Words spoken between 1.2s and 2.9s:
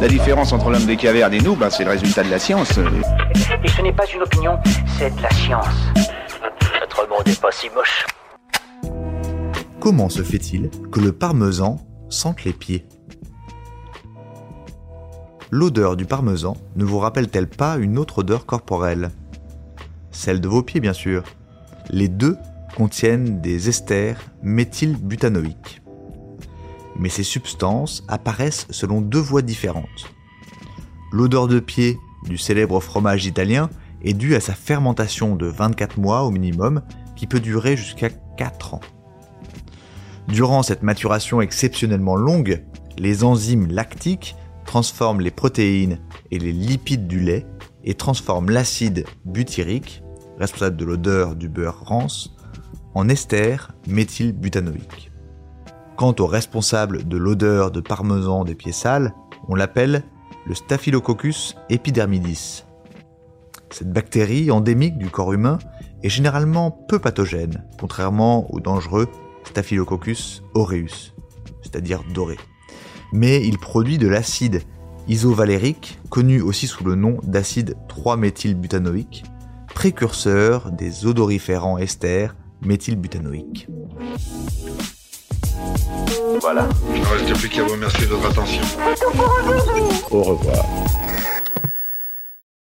et nous, bah, c'est le résultat de la science.